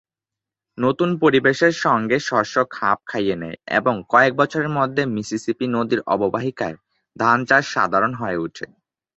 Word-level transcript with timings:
নতুন 0.77 1.09
পরিবেশের 1.17 1.73
সংগে 1.83 2.17
শস্য 2.19 2.55
খাপ 2.71 2.97
খাইয়ে 3.05 3.35
নেয় 3.35 3.57
এবং 3.77 3.95
কয়েক 4.09 4.33
বছরের 4.35 4.69
মধ্যে 4.69 5.03
মিসিসিপি 5.15 5.65
নদীর 5.67 6.01
অববাহিকায় 6.07 6.77
ধান 7.15 7.39
চাষ 7.45 7.63
সাধারণ 7.75 8.11
হয়ে 8.13 8.37
ওঠে। 8.37 8.65